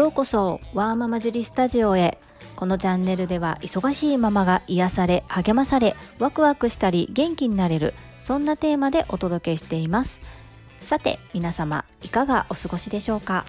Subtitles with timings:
[0.00, 2.16] ようこそワーママジュリスタジオへ。
[2.56, 10.22] このチャンネルでは忙しいママが癒され励まされワクワクしたり元気になれるそんなテーマでお届けしています。
[10.80, 13.44] さて皆様いかがお過ごしでしょうか？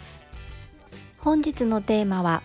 [1.20, 2.44] 本日のテーマは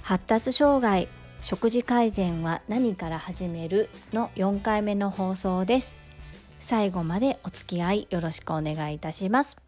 [0.00, 1.08] 発達障害
[1.42, 3.90] 食事改善は何から始める？
[4.14, 6.02] の4回目の放送です。
[6.58, 9.61] 最後までお付き合いよろしくお願いいたします。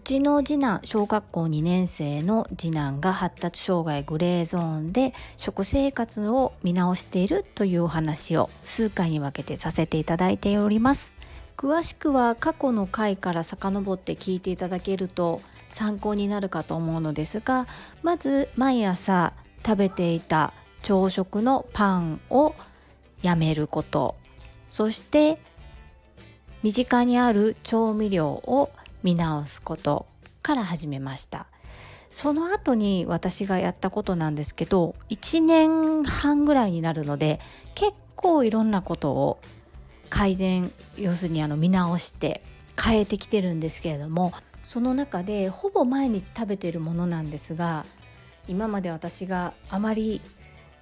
[0.00, 11.18] うちの次男小学校2年生の次男が発達障害グレーゾーンで食生活を見直しているというお話を数回に分けてさせていただいております。
[11.54, 17.66] 詳しくは過去の回から遡って聞いていただけると参考になるかと思うのですが
[18.02, 19.34] まず毎朝
[19.66, 22.54] 食べていた朝食のパンを
[23.20, 24.16] やめること。
[24.70, 25.38] そして
[26.62, 28.70] 身近にある調味料を
[29.02, 30.06] 見直すこと
[30.42, 31.46] から始めました。
[32.10, 37.38] その後に私がやったことなんですけど1年半ぐらいになるので
[37.76, 39.40] 結構いろんなことを
[40.10, 42.42] 改善要するにあの見直して
[42.82, 44.32] 変えてきてるんですけれども
[44.64, 47.86] その中でほぼ毎日食べてるものなんですが
[48.48, 50.20] 今まで私があまり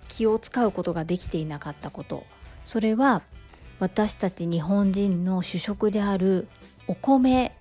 [0.09, 2.25] 気を使うことができていなかったこと
[2.65, 3.23] それは
[3.79, 6.49] 私たち日本人の主食である
[6.87, 7.55] お米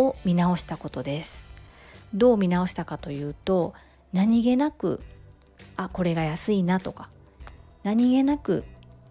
[0.00, 1.46] を見直したことです。
[2.14, 3.74] どう見直したかというと
[4.12, 5.00] 何気なく
[5.76, 7.08] あこれが安いなとか
[7.84, 8.64] 何気なく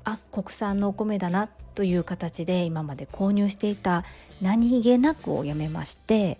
[0.03, 4.03] あ国産のお米だなという形で今まで購入していた
[4.41, 6.37] 何気なくをやめまして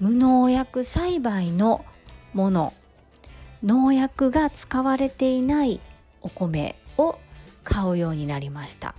[0.00, 1.84] 無農薬栽培の
[2.34, 2.74] もの
[3.62, 5.80] 農薬が使われていない
[6.20, 7.18] お米を
[7.64, 8.94] 買うようになりました。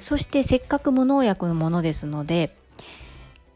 [0.00, 2.56] そしてせっかく無農薬のものですので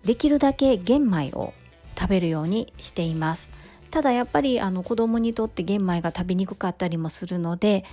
[0.04, 1.54] できるだけ玄米を
[1.98, 3.52] 食べるようにしています。
[3.90, 7.84] ただやっぱりあの子供にとって玄米が食べにくかったりもするので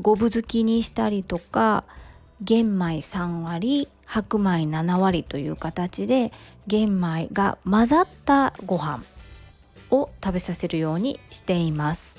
[0.00, 1.84] 五分好きにしたりとか
[2.40, 6.32] 玄米3割白米7割という形で
[6.66, 9.04] 玄米が混ざったご飯
[9.90, 12.18] を食べさせるようにしています。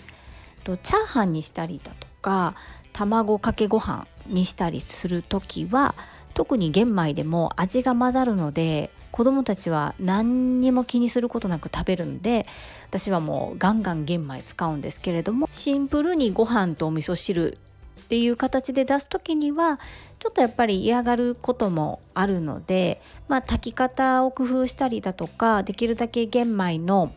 [0.63, 2.53] とチャーハンにしたりだとか
[2.93, 5.95] 卵かけご飯にしたりする時は
[6.35, 12.45] 特に玄米でも味が混ざるので子供たちは何にも気にすることなく食べるんで
[12.87, 17.57] 私はもうガンガン玄米使うんですけれどもシンプルにご飯とお味噌汁
[17.99, 19.79] っていう形で出す時には
[20.19, 27.13] ちょっとやっぱり嫌がることもあるのでまあ炊き方を工夫したりだとかできるだけ玄米の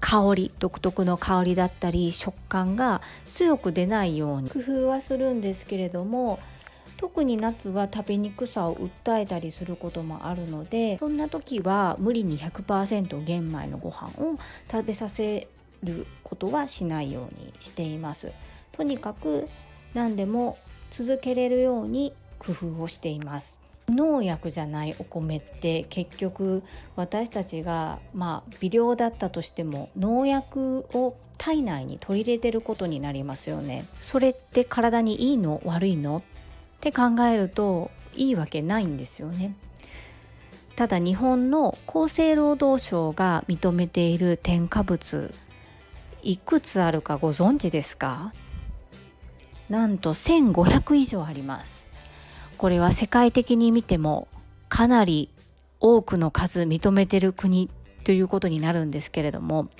[0.00, 6.38] 香り独特の香りだったり食感が強く出ないように工夫はするんですけれども
[7.04, 14.38] 特に夏は食べにくさを訴えたりすることもあるのでそんな時は無理に100%玄米のご飯を
[14.72, 15.46] 食べさせ
[15.82, 18.32] ることはしないようにしています。
[18.72, 19.50] とにかく
[19.92, 20.56] 何でも
[20.90, 23.60] 続けれるように工夫をしています。
[23.86, 26.62] 農薬じゃないお米って結局
[26.96, 33.84] 私たちがまあ微量だったとしても農薬を体内に取り入れてることになりますよね。
[34.00, 35.60] それって体にいいの？
[35.66, 36.22] 悪いの？
[36.84, 39.56] って考えるといいわけないんですよね。
[40.76, 45.32] ただ日本の厚生労働省が認めている添加物
[46.22, 48.34] いくつあるかご存知ですか？
[49.70, 51.88] なんと1500以上あります
[52.58, 54.28] これは世界的に見ても
[54.68, 55.30] かなり
[55.80, 57.70] 多くの数認めてる国
[58.02, 59.70] ということになるんですけれども、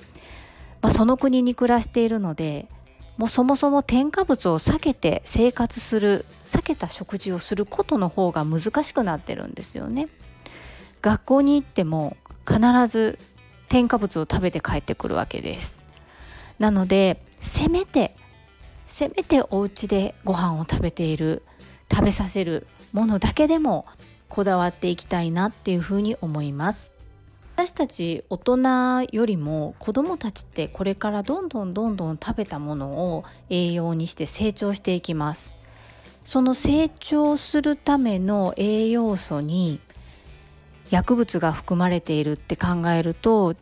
[0.81, 2.67] まあ、その国に暮らしているので
[3.17, 10.07] もうそもそも添加物を避けて生活する避けた食事をすることの方が難しくなってるんですよね。
[11.01, 12.17] 学校に行っても
[12.47, 13.19] 必ず
[13.69, 15.79] 添加物を食べて帰ってくるわけです。
[16.59, 18.15] なのでせめて
[18.85, 21.43] せめてお家でご飯を食べている
[21.91, 23.85] 食べさせるものだけでも
[24.29, 26.94] こだわっていきたいなっていうふうに思います。
[27.57, 35.57] 私たち大人よりも子どもたちってこれからどんどんどんどん食べたものを栄養にして成長していきます。
[36.25, 39.79] その成長するための栄養素に
[40.89, 43.55] 薬物が含まれているって考えると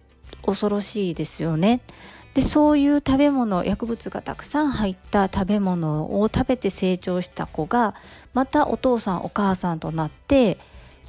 [0.43, 1.81] 恐ろしいですよね。
[2.33, 7.93] でそういう食べ物薬物がたくさん入った食べ物を食べて成長した子が
[8.33, 10.57] またお父さんお母さんとなって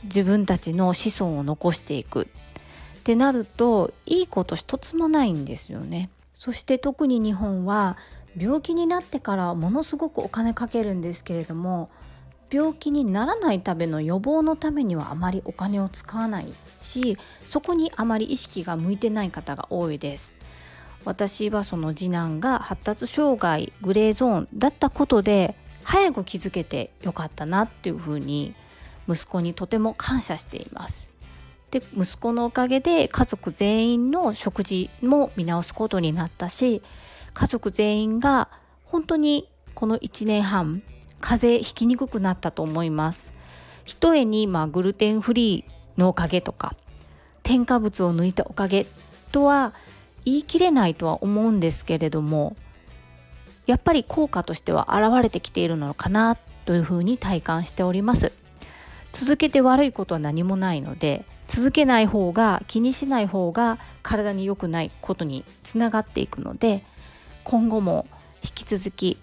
[0.03, 2.29] 自分たちの子孫を残していく。
[3.05, 6.09] ってなるといいこと一つもないんですよね。
[6.33, 7.99] そして特に日本は
[8.35, 11.91] 病気になってからものすごくお金かけるんですけれども
[12.51, 20.39] 病気にならないための予防のためにはあまりお金を使わないしそこにあまり意識が向いてない方が多いです
[21.05, 28.55] 私はその次男が発達障害グレーゾーンだったことで早く気づけてよかったなっていうふうに
[29.09, 31.14] 息子にとても感謝しています
[31.75, 36.83] で息子のおかげで家族全員の食事も見直すことになったし
[37.33, 38.49] 家族全員が
[38.85, 40.85] 本当にこの1年半
[41.21, 43.33] 風邪ひきにくくなったと思います。
[43.85, 46.77] ひとえにまあグルテンフリーのおかげとか
[47.43, 48.87] 添加物を抜いたおかげ
[49.33, 49.75] とは
[50.25, 52.57] 言い切れないとは思うんですけれども
[53.67, 56.37] やっぱり効果としては現れてきているのかな
[56.67, 58.44] というふうに体感しております。
[59.15, 66.85] 続けて悪いことは何もないので続けない方が気にしない方が体に良くないことにつながっていくので
[67.45, 68.07] 今後も
[68.43, 69.19] 引き続き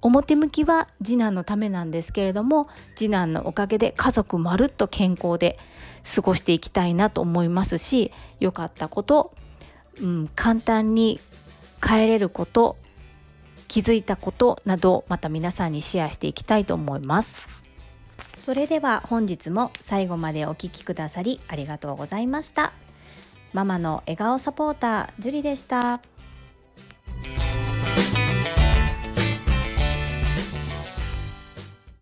[0.00, 5.58] 表向きは次男のためなんですけれども次男のおかげで家族まるっと健康で
[6.14, 9.34] 過ごしていきたいなと思いますし良かったこと、
[10.00, 11.18] うん、簡単に
[11.84, 12.76] 変えれること
[13.66, 17.57] 気づいたことなどまた皆さんにシェアしていきたいと思います。
[18.48, 22.72] それでは本日も最後までお聴きくださりありがとうございました
[23.52, 26.00] ママの笑顔サポータージュリでした。